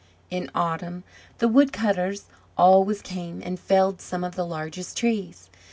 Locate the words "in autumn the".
0.31-1.47